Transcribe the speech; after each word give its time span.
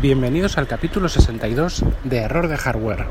Bienvenidos 0.00 0.58
al 0.58 0.66
capítulo 0.66 1.08
62 1.08 1.82
de 2.04 2.18
Error 2.18 2.48
de 2.48 2.58
Hardware. 2.58 3.06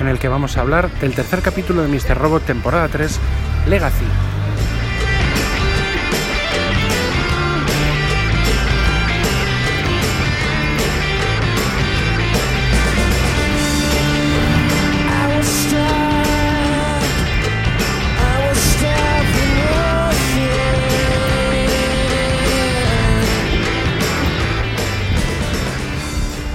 en 0.00 0.08
el 0.08 0.18
que 0.18 0.28
vamos 0.28 0.58
a 0.58 0.60
hablar 0.60 0.90
del 1.00 1.14
tercer 1.14 1.40
capítulo 1.40 1.80
de 1.80 1.88
Mr. 1.88 2.18
Robot 2.18 2.44
temporada 2.44 2.88
3, 2.88 3.18
Legacy. 3.66 4.33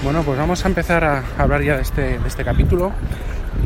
Bueno, 0.10 0.24
pues 0.24 0.40
vamos 0.40 0.66
a 0.66 0.68
empezar 0.68 1.04
a 1.04 1.24
hablar 1.38 1.62
ya 1.62 1.76
de 1.76 1.84
este, 1.84 2.18
de 2.18 2.28
este 2.28 2.44
capítulo 2.44 2.92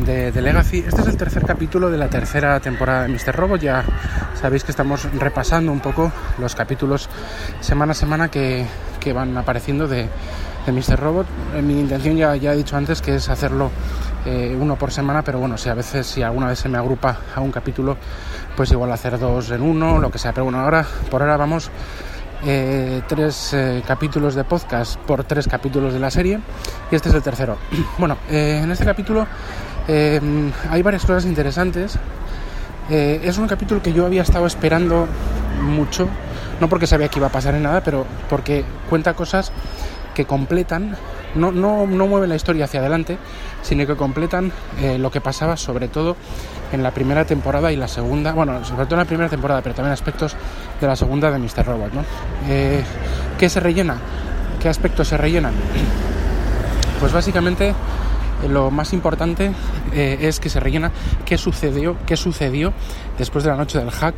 de, 0.05 0.33
de 0.33 0.41
Legacy. 0.41 0.79
Este 0.85 0.99
es 0.99 1.07
el 1.07 1.15
tercer 1.15 1.45
capítulo 1.45 1.89
de 1.89 1.97
la 1.97 2.09
tercera 2.09 2.59
temporada 2.59 3.03
de 3.03 3.07
Mr. 3.07 3.33
Robot. 3.33 3.61
Ya 3.61 3.85
sabéis 4.35 4.65
que 4.65 4.71
estamos 4.71 5.07
repasando 5.13 5.71
un 5.71 5.79
poco 5.79 6.11
los 6.39 6.53
capítulos 6.53 7.07
semana 7.61 7.93
a 7.93 7.95
semana 7.95 8.27
que, 8.27 8.65
que 8.99 9.13
van 9.13 9.37
apareciendo 9.37 9.87
de, 9.87 10.09
de 10.65 10.71
Mr. 10.73 10.99
Robot. 10.99 11.27
Eh, 11.55 11.61
Mi 11.61 11.79
intención 11.79 12.17
ya, 12.17 12.35
ya 12.35 12.51
he 12.51 12.57
dicho 12.57 12.75
antes 12.75 13.01
que 13.01 13.15
es 13.15 13.29
hacerlo 13.29 13.71
eh, 14.25 14.53
uno 14.59 14.75
por 14.75 14.91
semana, 14.91 15.21
pero 15.21 15.39
bueno, 15.39 15.57
si 15.57 15.69
a 15.69 15.75
veces, 15.75 16.05
si 16.07 16.23
alguna 16.23 16.47
vez 16.47 16.59
se 16.59 16.67
me 16.67 16.77
agrupa 16.77 17.19
a 17.33 17.39
un 17.39 17.53
capítulo, 17.53 17.95
pues 18.57 18.69
igual 18.69 18.91
hacer 18.91 19.17
dos 19.17 19.49
en 19.51 19.61
uno, 19.61 19.97
lo 19.97 20.11
que 20.11 20.17
sea. 20.17 20.33
Pero 20.33 20.43
bueno, 20.43 20.59
ahora, 20.59 20.85
por 21.09 21.21
ahora 21.21 21.37
vamos 21.37 21.71
eh, 22.45 23.01
tres 23.07 23.53
eh, 23.53 23.81
capítulos 23.87 24.35
de 24.35 24.43
podcast 24.43 24.97
por 24.97 25.23
tres 25.23 25.47
capítulos 25.47 25.93
de 25.93 25.99
la 25.99 26.11
serie 26.11 26.39
y 26.91 26.95
este 26.95 27.09
es 27.09 27.15
el 27.15 27.21
tercero. 27.21 27.57
Bueno, 27.97 28.17
eh, 28.29 28.59
en 28.61 28.71
este 28.71 28.83
capítulo 28.83 29.25
hay 29.87 30.81
varias 30.81 31.05
cosas 31.05 31.25
interesantes. 31.25 31.97
Es 32.89 33.37
un 33.37 33.47
capítulo 33.47 33.81
que 33.81 33.93
yo 33.93 34.05
había 34.05 34.21
estado 34.21 34.45
esperando 34.45 35.07
mucho, 35.61 36.07
no 36.59 36.67
porque 36.69 36.87
sabía 36.87 37.07
que 37.07 37.19
iba 37.19 37.27
a 37.27 37.31
pasar 37.31 37.55
en 37.55 37.63
nada, 37.63 37.81
pero 37.81 38.05
porque 38.29 38.65
cuenta 38.89 39.13
cosas 39.13 39.51
que 40.13 40.25
completan, 40.25 40.95
no, 41.35 41.51
no, 41.51 41.87
no 41.87 42.07
mueven 42.07 42.29
la 42.29 42.35
historia 42.35 42.65
hacia 42.65 42.79
adelante, 42.79 43.17
sino 43.61 43.85
que 43.87 43.95
completan 43.95 44.51
eh, 44.79 44.97
lo 44.97 45.11
que 45.11 45.21
pasaba 45.21 45.57
sobre 45.57 45.87
todo 45.87 46.15
en 46.71 46.83
la 46.83 46.91
primera 46.91 47.25
temporada 47.25 47.71
y 47.71 47.75
la 47.75 47.87
segunda, 47.87 48.33
bueno, 48.33 48.63
sobre 48.65 48.85
todo 48.85 48.95
en 48.95 48.99
la 48.99 49.05
primera 49.05 49.29
temporada, 49.29 49.61
pero 49.61 49.75
también 49.75 49.93
aspectos 49.93 50.35
de 50.79 50.87
la 50.87 50.95
segunda 50.95 51.31
de 51.31 51.39
Mr. 51.39 51.65
Robot, 51.65 51.93
¿no? 51.93 52.03
Eh, 52.49 52.83
¿Qué 53.37 53.49
se 53.49 53.59
rellena? 53.59 53.97
¿Qué 54.61 54.69
aspectos 54.69 55.07
se 55.07 55.17
rellenan? 55.17 55.53
Pues 56.99 57.11
básicamente 57.11 57.69
eh, 57.69 58.47
lo 58.47 58.71
más 58.71 58.93
importante 58.93 59.51
es 59.91 60.39
que 60.39 60.47
se 60.47 60.61
rellena 60.61 60.89
qué 61.25 61.37
sucedió, 61.37 61.97
qué 62.05 62.15
sucedió 62.15 62.71
después 63.17 63.43
de 63.43 63.49
la 63.49 63.57
noche 63.57 63.77
del 63.77 63.91
hack 63.91 64.15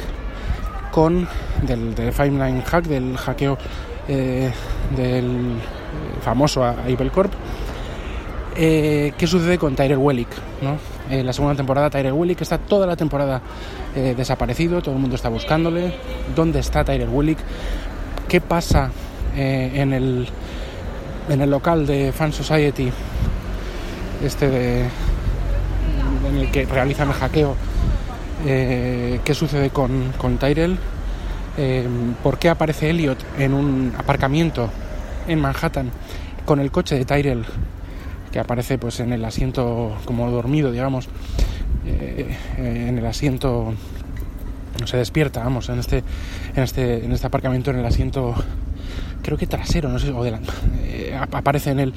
con 0.91 1.27
del, 1.63 1.95
del 1.95 2.13
Five 2.13 2.29
Line 2.29 2.61
hack, 2.61 2.85
del 2.85 3.17
hackeo 3.17 3.57
del 4.07 5.57
famoso 6.21 6.63
a 6.63 6.71
a 6.71 6.89
Evil 6.89 7.11
Corp. 7.11 7.31
Eh, 8.57 9.13
¿Qué 9.17 9.27
sucede 9.27 9.57
con 9.57 9.75
Tyrell 9.75 9.97
Wellick? 9.97 10.29
¿no? 10.61 10.77
En 11.09 11.25
la 11.25 11.33
segunda 11.33 11.55
temporada 11.55 11.89
Tyrell 11.89 12.13
Wellick 12.13 12.41
está 12.41 12.57
toda 12.57 12.87
la 12.87 12.95
temporada 12.95 13.41
eh, 13.95 14.13
desaparecido, 14.15 14.81
todo 14.81 14.95
el 14.95 15.01
mundo 15.01 15.15
está 15.15 15.29
buscándole. 15.29 15.93
¿Dónde 16.35 16.59
está 16.59 16.83
Tyrell 16.83 17.09
Wellick? 17.09 17.39
¿Qué 18.29 18.41
pasa 18.41 18.91
eh, 19.35 19.71
en, 19.75 19.93
el, 19.93 20.27
en 21.29 21.41
el 21.41 21.49
local 21.49 21.85
de 21.85 22.11
Fan 22.11 22.31
Society? 22.31 22.91
Este 24.23 24.49
de, 24.49 24.85
en 26.29 26.37
el 26.37 26.51
que 26.51 26.65
realizan 26.65 27.09
el 27.09 27.13
hackeo. 27.13 27.55
Eh, 28.45 29.19
¿Qué 29.23 29.33
sucede 29.33 29.69
con, 29.69 30.13
con 30.17 30.37
Tyrell? 30.37 30.77
Eh, 31.57 31.87
¿Por 32.23 32.37
qué 32.37 32.49
aparece 32.49 32.89
Elliot 32.89 33.17
en 33.37 33.53
un 33.53 33.93
aparcamiento 33.97 34.69
en 35.27 35.39
Manhattan 35.39 35.89
con 36.45 36.59
el 36.59 36.71
coche 36.71 36.95
de 36.95 37.05
Tyrell 37.05 37.43
que 38.31 38.39
aparece 38.39 38.77
pues 38.77 38.99
en 38.99 39.13
el 39.13 39.23
asiento 39.23 39.95
como 40.05 40.29
dormido, 40.29 40.71
digamos, 40.71 41.07
eh, 41.85 42.35
eh, 42.57 42.85
en 42.89 42.97
el 42.97 43.05
asiento 43.05 43.73
no 44.79 44.87
se 44.87 44.97
despierta, 44.97 45.41
vamos, 45.43 45.69
en 45.69 45.79
este 45.79 46.03
en 46.55 46.63
este 46.63 47.05
en 47.05 47.11
este 47.13 47.27
aparcamiento 47.27 47.71
en 47.71 47.77
el 47.79 47.85
asiento 47.85 48.35
creo 49.21 49.37
que 49.37 49.47
trasero, 49.47 49.89
no 49.89 49.97
sé, 49.99 50.11
o 50.11 50.23
delante, 50.23 50.51
eh, 50.83 51.17
ap- 51.19 51.33
aparece 51.33 51.71
en 51.71 51.79
el 51.79 51.93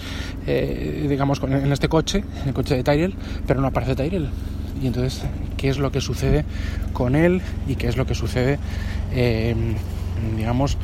eh, 0.46 1.06
digamos 1.08 1.40
en 1.42 1.72
este 1.72 1.88
coche, 1.88 2.22
en 2.42 2.48
el 2.48 2.54
coche 2.54 2.76
de 2.76 2.84
Tyrell, 2.84 3.14
pero 3.46 3.60
no 3.60 3.66
aparece 3.66 3.94
Tyrell. 3.96 4.28
Y 4.80 4.86
entonces, 4.86 5.22
¿qué 5.56 5.70
es 5.70 5.78
lo 5.78 5.90
que 5.90 6.00
sucede 6.00 6.44
con 6.92 7.16
él 7.16 7.42
y 7.66 7.74
qué 7.74 7.88
es 7.88 7.96
lo 7.96 8.06
que 8.06 8.14
sucede 8.14 8.60
eh, 9.12 9.56
digamos 10.36 10.78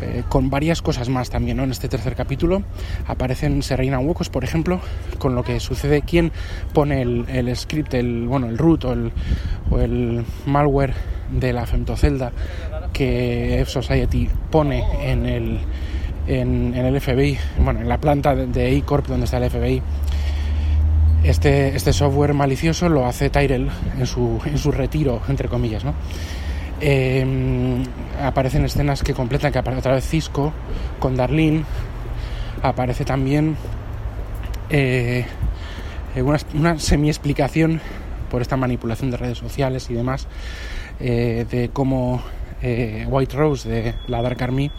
eh, 0.00 0.22
con 0.28 0.50
varias 0.50 0.82
cosas 0.82 1.08
más 1.08 1.30
también 1.30 1.56
¿no? 1.56 1.64
en 1.64 1.70
este 1.70 1.88
tercer 1.88 2.14
capítulo 2.14 2.62
aparecen 3.06 3.62
se 3.62 3.76
rellenan 3.76 4.06
huecos 4.06 4.28
por 4.28 4.44
ejemplo 4.44 4.80
con 5.18 5.34
lo 5.34 5.42
que 5.42 5.60
sucede 5.60 6.02
quién 6.02 6.32
pone 6.72 7.02
el, 7.02 7.24
el 7.28 7.54
script 7.56 7.94
el 7.94 8.26
bueno 8.26 8.48
el 8.48 8.58
root 8.58 8.84
o 8.84 8.92
el, 8.92 9.12
o 9.70 9.78
el 9.80 10.24
malware 10.46 10.94
de 11.30 11.52
la 11.52 11.66
femtocelda 11.66 12.32
que 12.92 13.60
F 13.60 13.70
Society 13.70 14.28
pone 14.50 14.84
en 15.02 15.26
el 15.26 15.58
en, 16.26 16.74
el 16.74 17.00
FBI 17.00 17.38
bueno 17.58 17.80
en 17.80 17.88
la 17.88 17.98
planta 17.98 18.34
de, 18.34 18.46
de 18.46 18.78
A-Corp 18.78 19.06
donde 19.06 19.24
está 19.24 19.38
el 19.38 19.50
FBI 19.50 19.82
este, 21.26 21.74
este 21.74 21.92
software 21.92 22.34
malicioso 22.34 22.88
lo 22.88 23.06
hace 23.06 23.30
Tyrell 23.30 23.68
en 23.98 24.06
su, 24.06 24.40
en 24.44 24.58
su 24.58 24.70
retiro, 24.70 25.20
entre 25.28 25.48
comillas, 25.48 25.84
¿no? 25.84 25.94
Eh, 26.80 27.84
aparecen 28.22 28.64
escenas 28.64 29.02
que 29.02 29.14
completan, 29.14 29.52
que 29.52 29.58
aparece 29.58 29.80
otra 29.80 29.94
vez 29.94 30.08
Cisco 30.08 30.52
con 30.98 31.16
Darlene. 31.16 31.64
Aparece 32.62 33.04
también 33.04 33.56
eh, 34.70 35.24
eh, 36.14 36.22
una, 36.22 36.78
semi-explicación 36.78 37.80
por 38.30 38.42
esta 38.42 38.56
manipulación 38.56 39.10
de 39.10 39.16
redes 39.16 39.38
sociales 39.38 39.88
y 39.90 39.94
demás 39.94 40.26
eh, 40.98 41.46
de 41.50 41.70
cómo 41.72 42.22
White 42.62 43.36
Rose 43.36 43.68
de 43.68 43.94
la 44.08 44.22
Dark 44.22 44.42
Army 44.42 44.72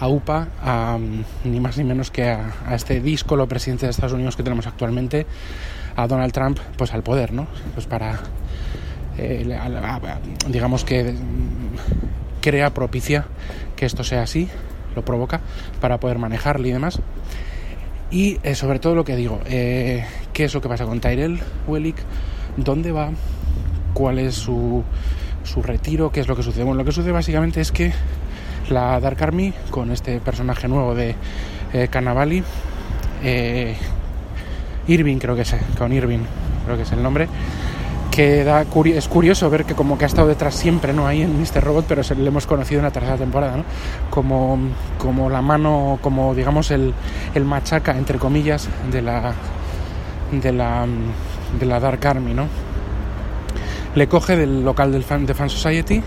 aupa 0.00 0.48
a 0.62 0.98
mm, 0.98 1.24
ni 1.44 1.60
más 1.60 1.78
ni 1.78 1.84
menos 1.84 2.10
que 2.10 2.28
a, 2.28 2.52
a 2.66 2.74
este 2.74 3.00
díscolo 3.00 3.46
presidente 3.46 3.86
de 3.86 3.90
Estados 3.90 4.12
Unidos 4.12 4.36
que 4.36 4.42
tenemos 4.42 4.66
actualmente, 4.66 5.24
a 5.96 6.06
Donald 6.06 6.32
Trump, 6.32 6.58
pues 6.76 6.92
al 6.92 7.02
poder, 7.02 7.32
¿no? 7.32 7.46
Pues 7.74 7.86
para, 7.86 8.18
eh, 9.18 9.58
digamos 10.48 10.84
que 10.84 11.14
crea, 12.40 12.74
propicia 12.74 13.26
que 13.76 13.86
esto 13.86 14.04
sea 14.04 14.22
así, 14.22 14.48
lo 14.94 15.04
provoca 15.04 15.40
para 15.80 15.98
poder 15.98 16.18
manejarlo 16.18 16.66
y 16.66 16.72
demás. 16.72 17.00
Y 18.10 18.38
eh, 18.42 18.54
sobre 18.54 18.78
todo 18.78 18.94
lo 18.94 19.04
que 19.04 19.16
digo, 19.16 19.40
eh, 19.46 20.04
qué 20.32 20.44
es 20.44 20.54
lo 20.54 20.60
que 20.60 20.68
pasa 20.68 20.84
con 20.84 21.00
Tyrell 21.00 21.40
Wellick, 21.66 21.96
dónde 22.58 22.92
va, 22.92 23.10
cuál 23.94 24.18
es 24.18 24.34
su, 24.34 24.84
su 25.44 25.62
retiro, 25.62 26.10
qué 26.12 26.20
es 26.20 26.28
lo 26.28 26.36
que 26.36 26.42
sucede. 26.42 26.64
Bueno, 26.64 26.78
lo 26.78 26.84
que 26.84 26.92
sucede 26.92 27.12
básicamente 27.12 27.60
es 27.60 27.72
que 27.72 27.92
la 28.68 29.00
Dark 29.00 29.22
Army, 29.22 29.52
con 29.70 29.90
este 29.90 30.20
personaje 30.20 30.68
nuevo 30.68 30.94
de 30.94 31.14
eh, 31.72 31.88
Cannavali, 31.90 32.42
eh, 33.22 33.76
Irving 34.88 35.18
creo 35.18 35.34
que 35.34 35.42
es, 35.42 35.54
con 35.78 35.92
Irving 35.92 36.20
creo 36.64 36.76
que 36.76 36.82
es 36.82 36.92
el 36.92 37.02
nombre, 37.02 37.28
que 38.12 38.44
da 38.44 38.64
curi- 38.66 38.94
es 38.94 39.08
curioso 39.08 39.48
ver 39.50 39.64
que 39.64 39.74
como 39.74 39.96
que 39.96 40.04
ha 40.04 40.06
estado 40.06 40.28
detrás 40.28 40.54
siempre, 40.54 40.92
¿no? 40.92 41.06
Ahí 41.06 41.22
en 41.22 41.40
Mr. 41.40 41.64
Robot, 41.64 41.86
pero 41.88 42.04
se 42.04 42.14
le 42.14 42.28
hemos 42.28 42.46
conocido 42.46 42.78
en 42.80 42.84
la 42.84 42.90
tercera 42.90 43.16
temporada, 43.16 43.56
¿no? 43.56 43.64
Como, 44.10 44.58
como 44.98 45.30
la 45.30 45.40
mano, 45.40 45.98
como 46.02 46.34
digamos 46.34 46.70
el, 46.70 46.92
el 47.34 47.44
machaca, 47.46 47.96
entre 47.96 48.18
comillas, 48.18 48.68
de 48.92 49.00
la, 49.00 49.32
de 50.30 50.52
la, 50.52 50.86
de 51.58 51.66
la 51.66 51.80
Dark 51.80 52.06
Army, 52.06 52.34
¿no? 52.34 52.46
Le 53.94 54.06
coge 54.08 54.36
del 54.36 54.62
local 54.62 54.92
del 54.92 55.04
fan, 55.04 55.24
de 55.24 55.32
Fan 55.34 55.48
Society 55.50 56.02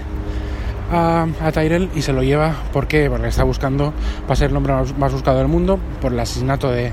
a, 0.92 1.26
a 1.42 1.52
Tyrell 1.52 1.90
y 1.96 2.04
se 2.04 2.14
lo 2.14 2.22
lleva, 2.22 2.54
¿por 2.72 2.86
qué? 2.88 3.10
Porque 3.10 3.28
está 3.30 3.44
buscando, 3.44 3.94
va 4.30 4.34
a 4.34 4.36
ser 4.36 4.52
el 4.52 4.58
hombre 4.58 4.74
más, 4.74 4.96
más 4.98 5.12
buscado 5.12 5.40
del 5.40 5.48
mundo 5.48 5.80
por 6.02 6.12
el 6.14 6.20
asesinato 6.20 6.70
de, 6.70 6.92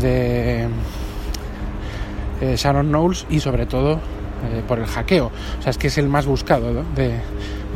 de 0.00 0.68
eh, 2.40 2.54
Sharon 2.56 2.88
Knowles 2.90 3.26
y 3.28 3.40
sobre 3.40 3.66
todo 3.66 3.98
eh, 4.44 4.62
por 4.66 4.78
el 4.78 4.86
hackeo. 4.86 5.26
O 5.58 5.62
sea, 5.62 5.70
es 5.70 5.78
que 5.78 5.88
es 5.88 5.98
el 5.98 6.08
más 6.08 6.26
buscado, 6.26 6.72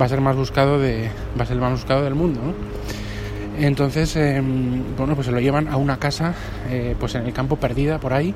va 0.00 0.06
a 0.06 0.08
ser 0.08 0.20
más 0.20 0.37
buscado 0.37 0.78
va 0.78 1.43
a 1.43 1.46
ser 1.46 1.55
el 1.56 1.61
más 1.61 1.72
buscado 1.72 2.02
del 2.02 2.14
mundo. 2.14 2.40
Entonces, 3.58 4.16
eh, 4.16 4.43
bueno, 4.96 5.14
pues 5.14 5.26
se 5.26 5.32
lo 5.32 5.38
llevan 5.38 5.69
a 5.69 5.76
una 5.76 5.96
casa, 5.99 6.34
eh, 6.70 6.96
pues 6.99 7.14
en 7.14 7.26
el 7.26 7.32
campo 7.32 7.56
perdida 7.56 7.99
por 8.00 8.12
ahí, 8.12 8.34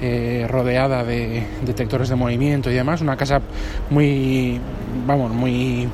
eh, 0.00 0.46
rodeada 0.48 1.02
de 1.02 1.44
detectores 1.64 2.08
de 2.08 2.14
movimiento 2.14 2.70
y 2.70 2.74
demás, 2.74 3.00
una 3.00 3.16
casa 3.16 3.40
muy, 3.90 4.60
vamos, 5.06 5.32
muy 5.32 5.88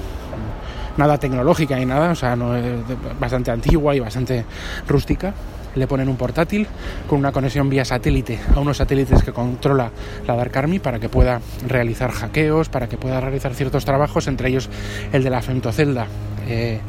nada 0.99 1.17
tecnológica 1.17 1.77
ni 1.77 1.87
nada, 1.87 2.11
o 2.11 2.15
sea, 2.15 2.37
no 2.37 2.53
de- 2.53 2.83
bastante 3.19 3.51
antigua 3.51 3.95
y 3.97 4.01
bastante 4.01 4.45
rústica. 4.87 5.33
Le 5.75 5.87
ponen 5.87 6.09
un 6.09 6.17
portátil 6.17 6.67
con 7.09 7.19
una 7.19 7.33
conexión 7.33 7.69
vía 7.71 7.85
satélite 7.85 8.39
a 8.55 8.61
unos 8.61 8.77
satélites 8.77 9.23
que 9.23 9.33
controla 9.33 9.91
la 10.27 10.37
Dark 10.37 10.57
Army 10.57 10.79
para 10.79 10.99
que 10.99 11.09
pueda 11.09 11.41
realizar 11.67 12.11
hackeos, 12.11 12.69
para 12.69 12.89
que 12.89 12.97
pueda 12.97 13.21
realizar 13.21 13.55
ciertos 13.55 13.85
trabajos, 13.85 14.27
entre 14.27 14.49
ellos 14.49 14.69
el 15.13 15.25
de 15.25 15.31
la 15.31 15.41
femtocelda 15.41 16.07
eh, 16.49 16.81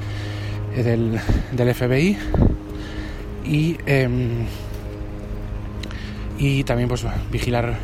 del, 0.76 1.20
del 1.52 1.74
FBI 1.74 2.18
y, 3.46 3.78
em, 3.86 4.46
y 6.38 6.64
también 6.64 6.90
pues 6.90 7.06
vigilar 7.32 7.78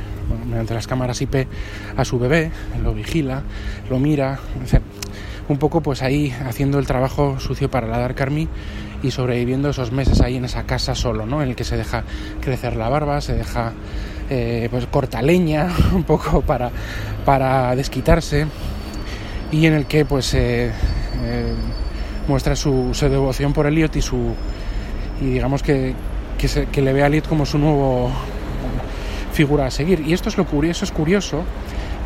mediante 0.48 0.74
las 0.74 0.88
cámaras 0.88 1.22
IP 1.22 1.48
a 1.96 2.06
su 2.06 2.20
bebé, 2.20 2.52
lo 2.84 2.94
vigila, 2.94 3.44
lo 3.90 4.00
mira, 4.00 4.40
un 5.48 5.58
poco 5.58 5.82
pues 5.82 6.02
ahí 6.02 6.34
haciendo 6.46 6.80
el 6.80 6.86
trabajo 6.86 7.40
sucio 7.40 7.70
para 7.70 7.88
la 7.88 7.98
Dark 7.98 8.22
Army 8.22 8.48
y 9.04 9.12
sobreviviendo 9.12 9.70
esos 9.70 9.92
meses 9.92 10.20
ahí 10.22 10.36
en 10.38 10.46
esa 10.46 10.64
casa 10.64 10.96
solo, 10.96 11.26
¿no? 11.26 11.42
En 11.42 11.50
el 11.50 11.56
que 11.56 11.64
se 11.64 11.78
deja 11.78 12.04
crecer 12.42 12.76
la 12.76 12.90
barba, 12.90 13.22
se 13.22 13.34
deja 13.34 13.72
eh, 14.30 14.68
pues 14.72 14.86
corta 14.88 15.22
leña 15.22 15.68
un 15.94 16.04
poco 16.04 16.42
para, 16.42 16.70
para 17.26 17.76
desquitarse 17.76 18.46
y 19.52 19.66
en 19.66 19.74
el 19.74 19.86
que 19.86 20.06
pues 20.06 20.34
eh, 20.34 20.72
eh, 21.24 21.54
muestra 22.28 22.56
su, 22.56 22.90
su 22.94 23.10
devoción 23.10 23.54
por 23.54 23.66
Elliot 23.68 23.96
y 23.96 24.02
su 24.02 24.34
y 25.22 25.26
digamos 25.26 25.64
que, 25.64 25.94
que, 26.38 26.48
se- 26.48 26.68
que 26.68 26.82
le 26.82 26.94
ve 26.94 27.02
a 27.04 27.08
Elliot 27.08 27.28
como 27.28 27.46
su 27.46 27.58
nuevo 27.58 28.12
figura 29.34 29.66
a 29.68 29.72
seguir 29.72 30.02
y 30.06 30.14
esto 30.14 30.30
es 30.30 30.38
lo 30.38 30.46
curioso 30.46 30.84
es 30.86 30.92
curioso 30.92 31.44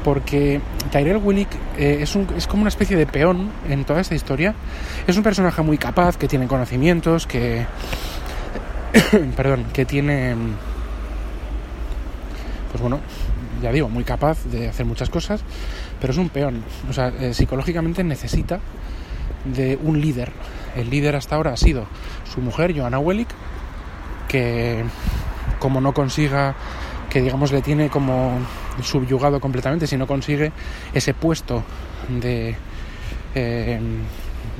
porque 0.03 0.61
Tyrell 0.91 1.17
Willick 1.17 1.49
eh, 1.77 1.99
es, 2.01 2.15
un- 2.15 2.27
es 2.37 2.47
como 2.47 2.61
una 2.61 2.69
especie 2.69 2.97
de 2.97 3.05
peón 3.05 3.49
en 3.69 3.85
toda 3.85 4.01
esta 4.01 4.15
historia. 4.15 4.53
Es 5.07 5.15
un 5.17 5.23
personaje 5.23 5.61
muy 5.61 5.77
capaz, 5.77 6.17
que 6.17 6.27
tiene 6.27 6.47
conocimientos, 6.47 7.25
que. 7.27 7.65
perdón, 9.35 9.65
que 9.73 9.85
tiene. 9.85 10.35
Pues 12.71 12.81
bueno, 12.81 12.99
ya 13.61 13.71
digo, 13.71 13.89
muy 13.89 14.03
capaz 14.03 14.43
de 14.45 14.67
hacer 14.69 14.85
muchas 14.85 15.09
cosas, 15.09 15.41
pero 16.01 16.11
es 16.11 16.17
un 16.17 16.29
peón. 16.29 16.63
O 16.89 16.93
sea, 16.93 17.09
eh, 17.19 17.33
psicológicamente 17.33 18.03
necesita 18.03 18.59
de 19.45 19.77
un 19.81 20.01
líder. 20.01 20.31
El 20.75 20.89
líder 20.89 21.15
hasta 21.15 21.35
ahora 21.35 21.53
ha 21.53 21.57
sido 21.57 21.85
su 22.33 22.41
mujer, 22.41 22.75
Joanna 22.77 22.97
Wellick, 22.99 23.29
que 24.27 24.83
como 25.59 25.79
no 25.81 25.93
consiga 25.93 26.55
que 27.09 27.21
digamos 27.21 27.51
le 27.51 27.61
tiene 27.61 27.89
como 27.89 28.39
subyugado 28.81 29.39
completamente 29.39 29.87
si 29.87 29.97
no 29.97 30.07
consigue 30.07 30.51
ese 30.93 31.13
puesto 31.13 31.63
de 32.09 32.55
eh, 33.35 33.79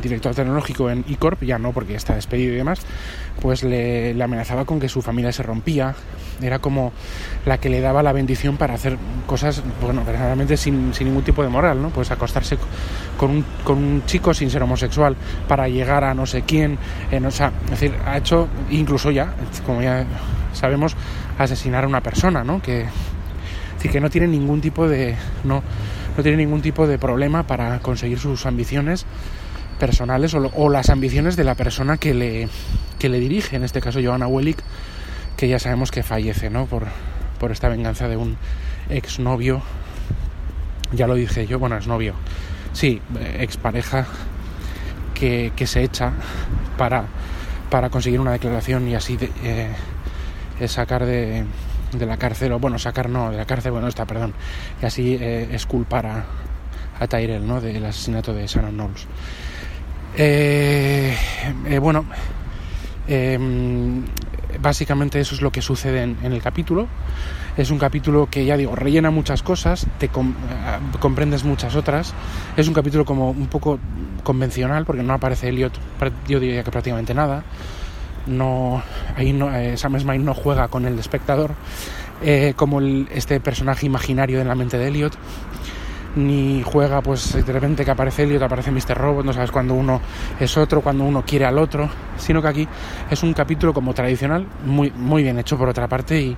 director 0.01 0.33
tecnológico 0.33 0.89
en 0.89 1.05
iCorp, 1.07 1.43
ya 1.43 1.59
no 1.59 1.71
porque 1.71 1.95
está 1.95 2.15
despedido 2.15 2.53
y 2.53 2.57
demás, 2.57 2.79
pues 3.41 3.63
le, 3.63 4.21
amenazaba 4.21 4.65
con 4.65 4.79
que 4.79 4.89
su 4.89 5.01
familia 5.01 5.31
se 5.31 5.43
rompía, 5.43 5.95
era 6.41 6.59
como 6.59 6.91
la 7.45 7.59
que 7.59 7.69
le 7.69 7.81
daba 7.81 8.01
la 8.03 8.11
bendición 8.11 8.57
para 8.57 8.73
hacer 8.73 8.97
cosas, 9.27 9.61
bueno, 9.81 10.03
verdaderamente 10.03 10.57
sin, 10.57 10.93
sin 10.93 11.07
ningún 11.07 11.23
tipo 11.23 11.43
de 11.43 11.49
moral, 11.49 11.81
¿no? 11.81 11.89
Pues 11.89 12.11
acostarse 12.11 12.57
con 13.17 13.31
un, 13.31 13.45
con 13.63 13.77
un 13.77 14.05
chico 14.05 14.33
sin 14.33 14.49
ser 14.49 14.63
homosexual 14.63 15.15
para 15.47 15.67
llegar 15.67 16.03
a 16.03 16.13
no 16.13 16.25
sé 16.25 16.43
quién, 16.43 16.77
en, 17.11 17.25
o 17.25 17.31
sea, 17.31 17.51
es 17.65 17.71
decir, 17.71 17.93
ha 18.05 18.17
hecho 18.17 18.47
incluso 18.71 19.11
ya, 19.11 19.33
como 19.65 19.81
ya 19.81 20.05
sabemos, 20.53 20.95
asesinar 21.37 21.83
a 21.83 21.87
una 21.87 22.01
persona, 22.01 22.43
¿no? 22.43 22.61
Que, 22.61 22.87
decir, 23.83 23.91
que 23.91 24.01
no 24.01 24.09
tiene 24.09 24.27
ningún 24.27 24.61
tipo 24.61 24.87
de 24.87 25.15
no, 25.43 25.61
no 26.15 26.23
tiene 26.23 26.37
ningún 26.37 26.61
tipo 26.61 26.87
de 26.87 26.97
problema 26.97 27.43
para 27.43 27.79
conseguir 27.79 28.19
sus 28.19 28.45
ambiciones 28.45 29.05
personales 29.79 30.33
o, 30.33 30.69
las 30.69 30.89
ambiciones 30.89 31.35
de 31.35 31.43
la 31.43 31.55
persona 31.55 31.97
que 31.97 32.13
le, 32.13 32.47
que 32.99 33.09
le 33.09 33.19
dirige, 33.19 33.55
en 33.55 33.63
este 33.63 33.81
caso 33.81 33.99
Johanna 34.03 34.27
Wellick, 34.27 34.59
que 35.35 35.47
ya 35.47 35.59
sabemos 35.59 35.91
que 35.91 36.03
fallece, 36.03 36.49
¿no? 36.49 36.67
Por, 36.67 36.85
por 37.39 37.51
esta 37.51 37.67
venganza 37.67 38.07
de 38.07 38.15
un 38.15 38.37
exnovio, 38.89 39.61
ya 40.93 41.07
lo 41.07 41.15
dije 41.15 41.47
yo, 41.47 41.59
bueno, 41.59 41.75
exnovio, 41.75 42.13
sí, 42.71 43.01
expareja 43.37 44.05
que, 45.13 45.51
que 45.55 45.67
se 45.67 45.83
echa 45.83 46.13
para, 46.77 47.05
para 47.69 47.89
conseguir 47.89 48.21
una 48.21 48.31
declaración 48.31 48.87
y 48.87 48.95
así 48.95 49.17
eh, 49.43 49.73
sacar 50.67 51.05
de, 51.05 51.45
de 51.97 52.05
la 52.05 52.17
cárcel, 52.17 52.51
o 52.53 52.59
bueno, 52.59 52.77
sacar 52.79 53.09
no, 53.09 53.31
de 53.31 53.37
la 53.37 53.45
cárcel, 53.45 53.71
bueno, 53.71 53.87
está, 53.87 54.05
perdón, 54.05 54.33
y 54.81 54.85
así 54.85 55.17
eh, 55.19 55.49
exculpar 55.51 56.05
a, 56.05 56.25
a 56.99 57.07
Tyrell, 57.07 57.45
¿no? 57.47 57.61
Del 57.61 57.85
asesinato 57.85 58.33
de 58.33 58.47
Shannon 58.47 58.75
Knowles. 58.75 59.07
Eh, 60.15 61.15
eh, 61.67 61.79
bueno, 61.79 62.05
eh, 63.07 63.39
básicamente 64.61 65.19
eso 65.19 65.35
es 65.35 65.41
lo 65.41 65.51
que 65.51 65.61
sucede 65.61 66.03
en, 66.03 66.17
el 66.23 66.41
capítulo. 66.41 66.87
Es 67.57 67.69
un 67.69 67.77
capítulo 67.77 68.27
que 68.31 68.45
ya 68.45 68.57
digo, 68.57 68.75
rellena 68.75 69.11
muchas 69.11 69.43
cosas, 69.43 69.85
te 69.99 70.09
com- 70.09 70.33
comprendes 70.99 71.43
muchas 71.43 71.75
otras. 71.75 72.13
Es 72.57 72.67
un 72.67 72.73
capítulo 72.73 73.05
como 73.05 73.29
un 73.29 73.47
poco 73.47 73.79
convencional 74.23 74.85
porque 74.85 75.03
no 75.03 75.13
aparece 75.13 75.49
Elliot, 75.49 75.73
yo 76.27 76.39
diría 76.39 76.63
que 76.63 76.71
prácticamente 76.71 77.13
nada. 77.13 77.43
No, 78.27 78.81
ahí 79.15 79.33
no, 79.33 79.53
eh, 79.53 79.75
Sam 79.77 79.97
no 80.23 80.33
juega 80.33 80.67
con 80.69 80.85
el 80.85 80.97
espectador 80.97 81.51
eh, 82.21 82.53
como 82.55 82.79
este 82.81 83.39
personaje 83.39 83.85
imaginario 83.85 84.39
en 84.39 84.47
la 84.47 84.55
mente 84.55 84.77
de 84.77 84.87
Elliot 84.87 85.17
ni 86.15 86.61
juega 86.63 87.01
pues 87.01 87.33
de 87.33 87.53
repente 87.53 87.83
que 87.83 87.91
aparece 87.91 88.23
Elliot, 88.23 88.43
aparece 88.43 88.71
Mr. 88.71 88.95
Robot, 88.95 89.25
no 89.25 89.33
sabes 89.33 89.51
cuándo 89.51 89.73
uno 89.73 89.99
es 90.39 90.55
otro, 90.57 90.81
cuando 90.81 91.03
uno 91.03 91.23
quiere 91.25 91.45
al 91.45 91.57
otro, 91.57 91.89
sino 92.17 92.41
que 92.41 92.47
aquí 92.47 92.67
es 93.09 93.23
un 93.23 93.33
capítulo 93.33 93.73
como 93.73 93.93
tradicional, 93.93 94.45
muy, 94.65 94.91
muy 94.91 95.23
bien 95.23 95.39
hecho 95.39 95.57
por 95.57 95.69
otra 95.69 95.87
parte 95.87 96.21
y, 96.21 96.37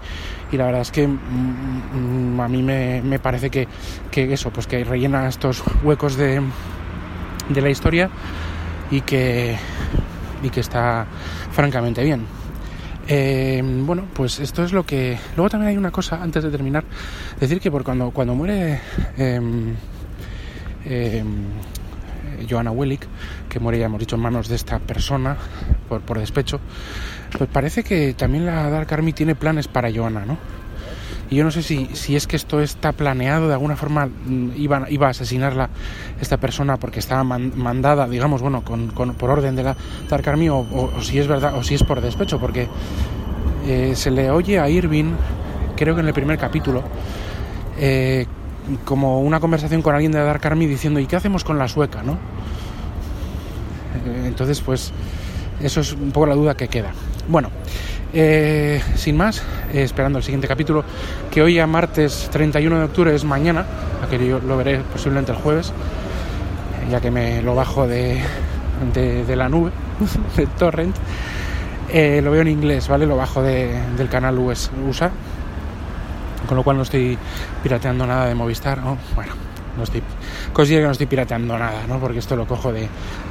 y 0.52 0.58
la 0.58 0.66
verdad 0.66 0.82
es 0.82 0.92
que 0.92 1.08
mm, 1.08 2.36
mm, 2.36 2.40
a 2.40 2.48
mí 2.48 2.64
me, 2.64 3.02
me 3.02 3.20
parece 3.20 3.50
que, 3.50 3.68
que 4.12 4.32
eso, 4.32 4.50
pues 4.52 4.68
que 4.68 4.84
rellena 4.84 5.28
estos 5.28 5.64
huecos 5.84 6.16
de, 6.16 6.42
de 7.50 7.62
la 7.62 7.70
historia 7.70 8.10
y 8.92 9.02
que, 9.02 9.58
y 10.44 10.50
que 10.50 10.60
está 10.60 11.06
francamente 11.52 12.04
bien. 12.04 12.26
Eh, 13.08 13.62
bueno, 13.64 14.06
pues 14.14 14.40
esto 14.40 14.64
es 14.64 14.74
lo 14.74 14.84
que. 14.84 15.18
Luego 15.36 15.50
también 15.50 15.70
hay 15.70 15.78
una 15.78 15.92
cosa 15.92 16.22
antes 16.22 16.44
de 16.44 16.50
terminar, 16.50 16.84
decir 17.40 17.60
que 17.60 17.70
por 17.70 17.84
cuando 17.84 18.12
cuando 18.12 18.34
muere 18.34 18.82
eh, 19.18 19.40
eh, 20.86 21.24
Joanna 22.50 22.72
Wellick, 22.72 23.08
que 23.48 23.60
muere 23.60 23.78
ya 23.78 23.86
hemos 23.86 24.00
dicho 24.00 24.16
en 24.16 24.24
manos 24.24 24.48
de 24.48 24.56
esta 24.56 24.80
persona 24.80 25.38
por, 25.88 26.02
por 26.02 26.20
despecho, 26.20 26.60
pues 27.38 27.50
parece 27.52 27.84
que 27.84 28.16
también 28.16 28.46
la 28.46 28.70
Dark 28.70 28.92
Army 28.92 29.14
tiene 29.14 29.36
planes 29.36 29.68
para 29.68 29.92
Joanna, 29.94 30.26
¿no? 30.26 30.38
Y 31.30 31.36
yo 31.38 31.44
no 31.44 31.50
sé 31.52 31.64
si, 31.64 31.88
si 31.94 32.16
es 32.16 32.28
que 32.28 32.36
esto 32.36 32.62
está 32.62 32.92
planeado, 32.92 33.48
de 33.48 33.54
alguna 33.54 33.76
forma 33.76 34.06
mm, 34.08 34.50
iba, 34.58 34.86
iba 34.90 35.08
a 35.08 35.10
asesinarla 35.10 35.70
esta 36.22 36.38
persona 36.38 36.78
porque 36.78 37.00
estaba 37.00 37.24
man- 37.24 37.52
mandada, 37.56 38.08
digamos, 38.08 38.42
bueno, 38.42 38.64
con, 38.64 38.88
con- 38.90 39.16
por 39.16 39.32
orden 39.32 39.56
de 39.56 39.64
la 39.64 39.76
o, 40.52 40.56
o- 40.58 40.92
o 40.98 41.02
si 41.02 41.18
es 41.18 41.28
verdad, 41.28 41.58
o 41.58 41.64
si 41.64 41.74
es 41.76 41.84
por 41.84 42.00
despecho, 42.02 42.40
porque 42.40 42.68
eh, 43.68 43.94
se 43.96 44.12
le 44.12 44.30
oye 44.30 44.60
a 44.60 44.70
Irving, 44.70 45.14
creo 45.76 45.96
que 45.96 46.02
en 46.02 46.08
el 46.08 46.14
primer 46.14 46.38
capítulo, 46.38 46.84
eh, 47.80 48.28
como 48.84 49.22
una 49.22 49.40
conversación 49.40 49.82
con 49.82 49.94
alguien 49.96 50.12
de 50.12 50.20
la 50.20 50.26
Dark 50.26 50.46
Army 50.46 50.68
diciendo, 50.68 51.00
¿y 51.00 51.08
qué 51.08 51.16
hacemos 51.16 51.44
con 51.44 51.58
la 51.58 51.68
sueca, 51.68 52.04
no? 52.04 52.14
Eh, 54.06 54.24
entonces, 54.28 54.62
pues, 54.62 54.92
eso 55.62 55.82
es 55.82 55.94
un 55.94 56.12
poco 56.12 56.28
la 56.28 56.36
duda 56.36 56.56
que 56.56 56.68
queda. 56.68 56.92
Bueno, 57.28 57.50
eh, 58.16 58.82
sin 58.96 59.18
más, 59.18 59.40
eh, 59.74 59.84
esperando 59.84 60.18
el 60.20 60.24
siguiente 60.24 60.48
capítulo, 60.48 60.84
que 61.30 61.42
hoy 61.42 61.60
a 61.60 61.68
martes 61.68 62.30
31 62.32 62.78
de 62.80 62.84
octubre 62.86 63.14
es 63.14 63.24
mañana, 63.26 63.66
a 64.04 64.08
que 64.10 64.26
yo 64.26 64.40
lo 64.40 64.56
veré 64.58 64.80
posiblemente 64.80 65.32
el 65.34 65.38
jueves, 65.38 65.70
eh, 65.70 66.92
ya 66.92 67.02
que 67.02 67.12
me 67.12 67.42
lo 67.42 67.54
bajo 67.56 67.88
de, 67.88 68.22
la 69.36 69.50
nube, 69.50 69.72
de 70.38 70.48
Torrent. 70.48 70.96
Lo 71.94 72.32
veo 72.32 72.42
en 72.42 72.48
inglés, 72.48 72.88
¿vale? 72.88 73.06
Lo 73.06 73.16
bajo 73.16 73.42
de- 73.42 73.80
del 73.98 74.10
canal 74.10 74.38
US, 74.40 74.72
USA, 74.88 75.12
con 76.48 76.58
lo 76.58 76.64
cual 76.64 76.78
no 76.78 76.84
estoy 76.84 77.18
pirateando 77.64 78.06
nada 78.08 78.26
de 78.28 78.36
Movistar, 78.36 78.80
¿no? 78.80 78.98
Bueno, 79.14 79.34
no 79.78 79.84
estoy, 79.84 80.02
considero 80.54 80.84
que 80.84 80.86
no 80.88 80.92
estoy 80.94 81.08
pirateando 81.08 81.58
nada, 81.58 81.82
¿no? 81.88 82.00
Porque 82.00 82.20
esto 82.20 82.36
lo 82.36 82.48
cojo 82.48 82.72
de, 82.74 82.82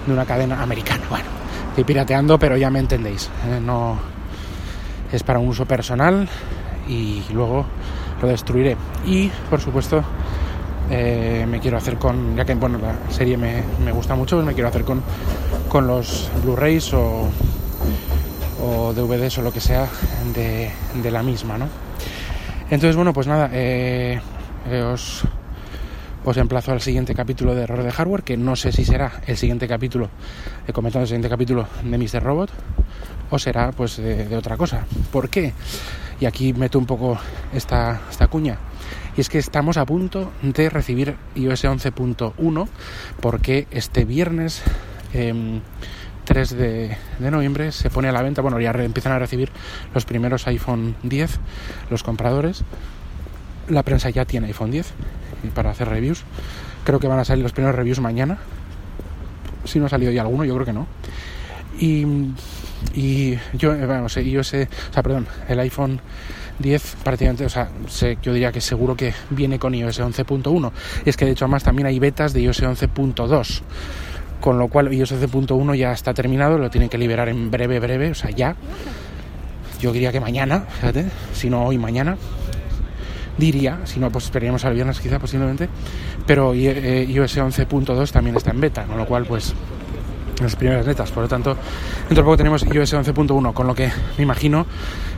de 0.07 0.13
una 0.13 0.25
cadena 0.25 0.63
americana, 0.63 1.03
bueno, 1.11 1.25
estoy 1.71 1.85
pirateando, 1.85 2.39
pero 2.39 2.57
ya 2.57 2.71
me 2.71 2.79
entendéis, 2.79 3.29
no 3.65 3.99
es 5.15 5.23
para 5.23 5.39
un 5.39 5.49
uso 5.49 5.65
personal 5.67 6.29
y 6.89 7.23
luego 7.33 7.65
lo 8.21 8.29
destruiré. 8.29 8.77
Y, 9.07 9.29
por 9.49 9.61
supuesto, 9.61 10.03
eh, 10.91 11.47
me 11.49 11.61
quiero 11.61 11.77
hacer 11.77 11.97
con, 11.97 12.37
ya 12.37 12.45
que 12.45 12.55
bueno, 12.55 12.79
la 12.79 13.11
serie 13.11 13.37
me, 13.37 13.63
me 13.85 13.93
gusta 13.93 14.15
mucho, 14.15 14.37
pues 14.37 14.47
me 14.47 14.55
quiero 14.55 14.69
hacer 14.69 14.85
con, 14.85 15.03
con 15.69 15.87
los 15.87 16.31
Blu-rays 16.43 16.93
o, 16.95 17.29
o 18.63 18.93
DVDs 18.93 19.39
o 19.39 19.43
lo 19.43 19.53
que 19.53 19.61
sea 19.61 19.87
de, 20.35 20.71
de 21.03 21.11
la 21.11 21.23
misma, 21.23 21.59
¿no? 21.59 21.69
Entonces, 22.71 22.97
bueno, 22.97 23.13
pues 23.13 23.27
nada, 23.27 23.51
eh, 23.53 24.21
eh, 24.71 24.83
os, 24.83 25.23
os 26.25 26.37
emplazo 26.37 26.73
al 26.73 26.81
siguiente 26.81 27.15
capítulo 27.15 27.55
de 27.55 27.63
Error 27.63 27.83
de 27.83 27.93
Hardware, 27.93 28.23
que 28.23 28.37
no 28.37 28.57
sé 28.57 28.73
si 28.73 28.85
será 28.85 29.13
el 29.27 29.37
siguiente 29.37 29.69
capítulo, 29.69 30.09
he 30.67 30.73
comentado 30.73 31.03
el 31.03 31.09
siguiente 31.09 31.29
capítulo 31.29 31.67
de 31.83 31.99
Mr. 31.99 32.23
Robot, 32.23 32.51
o 33.35 33.39
será 33.39 33.73
pues 33.73 33.97
de, 33.97 34.37
otra 34.37 34.57
cosa. 34.57 34.87
¿Por 35.11 35.29
qué? 35.29 35.53
Y 36.21 36.27
aquí 36.27 36.53
meto 36.53 36.79
un 36.79 36.87
poco 36.87 37.19
esta, 37.53 38.01
esta 38.09 38.29
cuña. 38.29 38.59
Y 39.17 39.21
es 39.21 39.29
que 39.29 39.39
estamos 39.39 39.77
a 39.77 39.85
punto 39.85 40.31
de 40.43 40.71
recibir 40.71 41.17
iOS 41.35 41.65
11.1 41.65 42.69
porque 43.21 43.67
este 43.73 44.05
viernes 44.05 44.63
em, 45.13 45.61
3 46.25 46.51
de, 46.57 46.97
de 47.19 47.31
noviembre 47.31 47.73
se 47.73 47.91
pone 47.91 48.09
a 48.09 48.13
la 48.13 48.23
venta, 48.23 48.41
bueno, 48.41 48.61
ya 48.61 48.71
empiezan 48.71 49.13
a 49.13 49.19
recibir 49.19 49.51
los 49.93 50.05
primeros 50.05 50.47
iPhone 50.47 50.95
10, 51.03 51.41
los 51.91 52.05
compradores. 52.05 52.63
La 53.69 53.83
prensa 53.83 54.11
ya 54.11 54.25
tiene 54.27 54.47
iPhone 54.47 54.71
10 54.71 54.93
y 55.43 55.49
para 55.49 55.71
hacer 55.71 55.89
reviews. 55.89 56.23
Creo 56.85 57.01
que 57.01 57.09
van 57.09 57.19
a 57.19 57.25
salir 57.25 57.43
los 57.43 57.53
primeros 57.53 57.75
reviews 57.75 57.99
mañana. 57.99 58.39
Si 59.65 59.81
no 59.81 59.87
ha 59.87 59.89
salido 59.89 60.13
ya 60.13 60.23
alguno, 60.23 60.45
yo 60.45 60.55
creo 60.55 60.67
que 60.67 60.73
no. 60.73 60.87
Y, 61.81 62.07
y 62.95 63.37
yo, 63.55 63.75
eh, 63.75 63.87
eh, 64.17 64.23
iOS, 64.23 64.55
o 64.55 64.93
sea, 64.93 65.03
perdón, 65.03 65.27
el 65.49 65.59
iPhone 65.61 66.01
10 66.59 66.97
prácticamente, 67.03 67.45
o 67.45 67.49
sea, 67.49 67.69
sé- 67.89 68.19
yo 68.23 68.33
diría 68.33 68.53
que 68.53 68.61
seguro 68.61 68.97
que 68.97 69.13
viene 69.31 69.59
con 69.59 69.75
iOS 69.75 70.01
11.1. 70.01 70.73
Y 71.05 71.09
es 71.11 71.17
que 71.17 71.25
de 71.25 71.33
hecho 71.33 71.45
además 71.47 71.65
también 71.65 71.87
hay 71.87 71.99
betas 71.99 72.33
de 72.33 72.43
iOS 72.43 72.63
11.2. 72.63 73.63
Con 74.41 74.59
lo 74.59 74.69
cual 74.69 74.93
iOS 74.93 75.13
11.1 75.13 75.75
ya 75.75 75.93
está 75.93 76.13
terminado, 76.15 76.59
lo 76.59 76.71
tienen 76.71 76.89
que 76.91 76.99
liberar 76.99 77.29
en 77.29 77.51
breve, 77.51 77.81
breve, 77.81 78.11
o 78.11 78.15
sea, 78.15 78.31
ya. 78.31 78.55
Yo 79.81 79.93
diría 79.93 80.13
que 80.13 80.21
mañana, 80.21 80.61
fíjate, 80.81 81.07
si 81.33 81.51
no 81.51 81.65
hoy, 81.65 81.79
mañana. 81.79 82.17
Diría, 83.37 83.81
si 83.85 83.99
no, 83.99 84.11
pues 84.13 84.25
esperaríamos 84.27 84.65
al 84.65 84.75
viernes 84.75 85.01
quizá 85.01 85.19
posiblemente. 85.19 85.69
Pero 86.27 86.55
i- 86.55 86.69
eh, 86.69 87.05
iOS 87.09 87.37
11.2 87.39 88.13
también 88.13 88.37
está 88.37 88.53
en 88.53 88.61
beta, 88.61 88.85
con 88.85 88.97
lo 88.97 89.07
cual 89.07 89.25
pues 89.25 89.55
las 90.41 90.57
primeras 90.57 90.87
netas. 90.87 91.11
Por 91.11 91.25
lo 91.25 91.29
tanto, 91.29 91.57
dentro 92.09 92.17
de 92.17 92.23
poco 92.23 92.37
tenemos 92.37 92.65
iOS 92.65 92.95
11.1, 92.95 93.53
con 93.53 93.67
lo 93.67 93.75
que 93.75 93.91
me 94.17 94.25
imagino, 94.25 94.67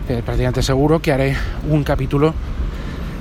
eh, 0.09 0.23
prácticamente 0.25 0.63
seguro, 0.63 1.01
que 1.01 1.13
haré 1.13 1.37
un 1.69 1.85
capítulo 1.85 2.35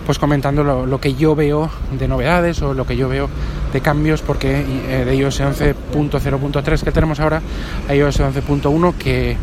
pues 0.06 0.20
comentando 0.20 0.64
lo, 0.64 0.86
lo 0.86 1.02
que 1.02 1.16
yo 1.16 1.36
veo 1.36 1.70
de 1.98 2.08
novedades 2.08 2.62
o 2.62 2.76
lo 2.76 2.86
que 2.86 2.96
yo 2.96 3.10
veo 3.10 3.28
de 3.74 3.82
cambios, 3.82 4.22
porque 4.22 4.60
eh, 4.60 5.04
de 5.04 5.16
iOS 5.16 5.42
11.0.3 5.42 6.84
que 6.84 6.92
tenemos 6.92 7.20
ahora 7.20 7.42
a 7.90 7.96
iOS 7.96 8.20
11.1 8.20 8.94
que, 8.96 9.36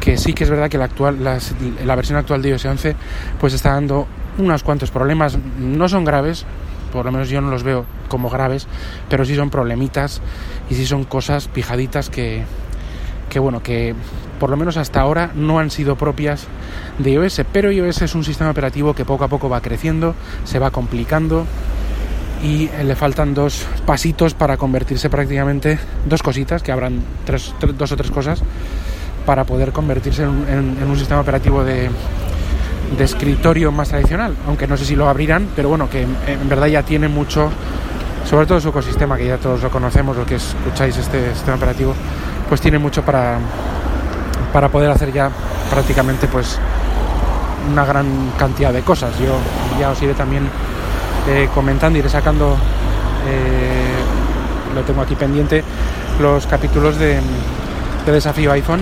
que 0.00 0.16
sí 0.16 0.32
que 0.32 0.44
es 0.44 0.50
verdad 0.50 0.70
que 0.70 0.78
la, 0.78 0.86
actual, 0.86 1.18
la 1.22 1.96
versión 1.96 2.18
actual 2.18 2.40
de 2.40 2.48
iOS 2.48 2.64
11 2.64 2.96
pues 3.38 3.52
está 3.52 3.72
dando 3.72 4.06
unos 4.38 4.62
cuantos 4.62 4.90
problemas, 4.90 5.38
no 5.58 5.88
son 5.88 6.04
graves, 6.04 6.46
por 6.92 7.04
lo 7.06 7.12
menos 7.12 7.28
yo 7.28 7.40
no 7.40 7.50
los 7.50 7.62
veo 7.62 7.84
como 8.08 8.28
graves, 8.30 8.66
pero 9.08 9.24
sí 9.24 9.34
son 9.36 9.50
problemitas 9.50 10.20
y 10.70 10.74
sí 10.74 10.86
son 10.86 11.04
cosas 11.04 11.48
pijaditas 11.48 12.10
que, 12.10 12.42
que 13.28 13.38
bueno, 13.38 13.62
que 13.62 13.94
por 14.38 14.50
lo 14.50 14.56
menos 14.56 14.76
hasta 14.76 15.00
ahora 15.00 15.30
no 15.34 15.58
han 15.58 15.70
sido 15.70 15.96
propias 15.96 16.46
de 16.98 17.10
iOS, 17.12 17.42
pero 17.52 17.70
iOS 17.70 18.02
es 18.02 18.14
un 18.14 18.24
sistema 18.24 18.50
operativo 18.50 18.94
que 18.94 19.04
poco 19.04 19.24
a 19.24 19.28
poco 19.28 19.48
va 19.48 19.60
creciendo, 19.60 20.14
se 20.44 20.58
va 20.58 20.70
complicando 20.70 21.46
y 22.42 22.64
eh, 22.68 22.84
le 22.84 22.96
faltan 22.96 23.34
dos 23.34 23.66
pasitos 23.84 24.32
para 24.32 24.56
convertirse 24.56 25.10
prácticamente, 25.10 25.78
dos 26.06 26.22
cositas, 26.22 26.62
que 26.62 26.72
habrán 26.72 27.02
tres, 27.26 27.54
tres- 27.60 27.76
dos 27.76 27.92
o 27.92 27.96
tres 27.96 28.10
cosas, 28.10 28.42
para 29.26 29.44
poder 29.44 29.72
convertirse 29.72 30.22
en, 30.22 30.28
un- 30.30 30.48
en- 30.48 30.78
en 30.82 30.88
un 30.90 30.96
sistema 30.96 31.20
operativo 31.20 31.62
de, 31.62 31.90
de 32.96 33.04
escritorio 33.04 33.72
más 33.72 33.88
tradicional, 33.88 34.34
aunque 34.46 34.66
no 34.66 34.76
sé 34.76 34.84
si 34.84 34.96
lo 34.96 35.08
abrirán, 35.08 35.48
pero 35.54 35.68
bueno, 35.68 35.88
que 35.88 36.02
en, 36.02 36.48
verdad 36.48 36.66
ya 36.66 36.82
tiene 36.82 37.08
mucho, 37.08 37.50
sobre 38.24 38.46
todo 38.46 38.60
su 38.60 38.70
ecosistema, 38.70 39.16
que 39.16 39.26
ya 39.26 39.38
todos 39.38 39.62
lo 39.62 39.70
conocemos, 39.70 40.16
lo 40.16 40.26
que 40.26 40.36
escucháis 40.36 40.96
este 40.96 41.32
sistema 41.34 41.56
operativo, 41.56 41.94
pues 42.48 42.60
tiene 42.60 42.78
mucho 42.78 43.02
para, 43.04 43.38
para 44.52 44.68
poder 44.68 44.90
hacer 44.90 45.12
ya 45.12 45.30
prácticamente 45.70 46.26
pues 46.26 46.58
una 47.70 47.84
gran 47.84 48.06
cantidad 48.38 48.72
de 48.72 48.82
cosas. 48.82 49.16
Yo 49.18 49.36
ya 49.78 49.90
os 49.90 50.02
iré 50.02 50.14
también 50.14 50.48
eh, 51.28 51.48
comentando, 51.54 51.98
iré 51.98 52.08
sacando, 52.08 52.56
eh, 53.28 54.74
lo 54.74 54.82
tengo 54.82 55.02
aquí 55.02 55.14
pendiente, 55.14 55.62
los 56.20 56.46
capítulos 56.46 56.98
de, 56.98 57.20
de 58.04 58.12
desafío 58.12 58.50
iPhone 58.52 58.80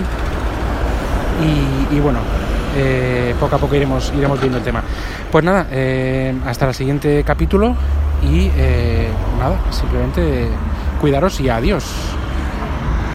y 1.41 1.99
bueno, 2.01 2.19
eh, 2.75 3.33
poco 3.39 3.55
a 3.55 3.59
poco 3.59 3.75
iremos, 3.75 4.11
iremos 4.15 4.39
viendo 4.39 4.57
el 4.57 4.63
tema. 4.63 4.83
Pues 5.31 5.43
nada, 5.43 5.67
eh, 5.71 6.33
hasta 6.45 6.67
el 6.67 6.73
siguiente 6.73 7.23
capítulo 7.23 7.75
y 8.23 8.51
eh, 8.55 9.09
nada, 9.39 9.59
simplemente 9.71 10.47
cuidaros 10.99 11.39
y 11.39 11.49
adiós. 11.49 11.83